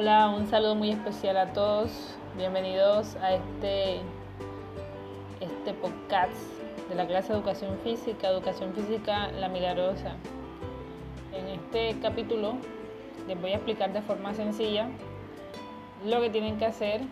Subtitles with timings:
[0.00, 2.16] Hola, un saludo muy especial a todos.
[2.34, 3.96] Bienvenidos a este,
[5.42, 6.32] este podcast
[6.88, 10.16] de la clase de Educación Física, Educación Física La Milagrosa.
[11.34, 12.54] En este capítulo
[13.28, 14.88] les voy a explicar de forma sencilla
[16.06, 17.02] lo que tienen que hacer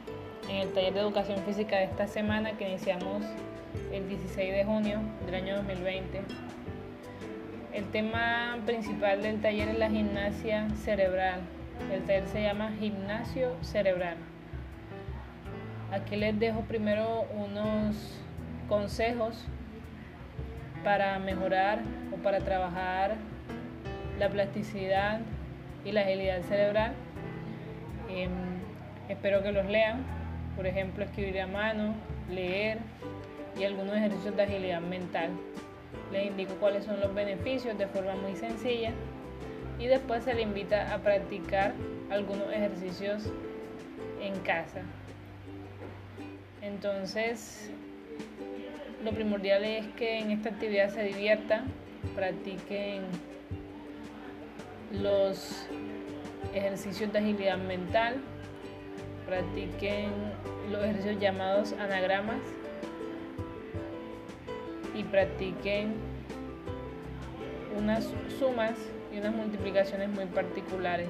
[0.48, 3.23] en el taller de Educación Física de esta semana que iniciamos
[3.93, 6.23] el 16 de junio del año 2020.
[7.75, 11.43] El tema principal del taller es la gimnasia cerebral
[11.92, 14.16] el taller se llama Gimnasio Cerebral.
[15.92, 17.96] Aquí les dejo primero unos
[18.68, 19.45] consejos
[20.84, 21.80] para mejorar
[22.12, 23.16] o para trabajar
[24.18, 25.20] la plasticidad
[25.84, 26.92] y la agilidad cerebral.
[28.10, 28.30] Em,
[29.09, 30.04] espero que los lean,
[30.56, 31.95] por ejemplo, escribir a mano,
[32.30, 32.79] leer
[33.59, 35.30] y algunos ejercicios de agilidad mental.
[36.12, 38.92] Les indico cuáles son los beneficios de forma muy sencilla
[39.79, 41.74] y después se le invita a practicar
[42.10, 43.30] algunos ejercicios
[44.20, 44.82] en casa.
[46.62, 47.70] Entonces,
[49.04, 51.66] lo primordial es que en esta actividad se diviertan,
[52.16, 53.02] practiquen
[54.93, 55.66] los
[56.52, 58.16] ejercicios de agilidad mental,
[59.26, 60.10] practiquen
[60.70, 62.40] los ejercicios llamados anagramas
[64.94, 65.94] y practiquen
[67.76, 68.75] unas sumas
[69.12, 71.09] y unas multiplicaciones muy particulares.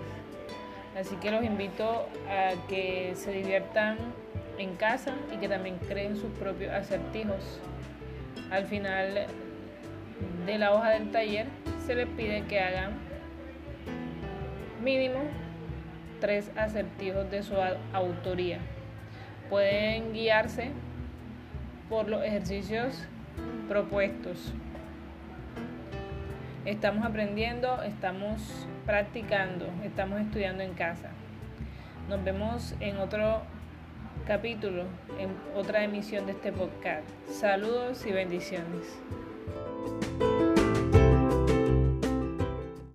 [0.98, 3.96] Así que los invito a que se diviertan
[4.58, 7.60] en casa y que también creen sus propios acertijos.
[8.50, 9.26] Al final
[10.46, 11.46] de la hoja del taller
[11.86, 12.92] se les pide que hagan
[14.82, 15.20] mínimo
[16.20, 17.54] tres acertijos de su
[17.92, 18.58] autoría.
[19.50, 20.70] Pueden guiarse
[21.88, 23.06] por los ejercicios
[23.68, 24.52] propuestos.
[26.68, 28.42] Estamos aprendiendo, estamos
[28.84, 31.08] practicando, estamos estudiando en casa.
[32.10, 33.40] Nos vemos en otro
[34.26, 34.82] capítulo,
[35.18, 37.08] en otra emisión de este podcast.
[37.26, 39.00] Saludos y bendiciones.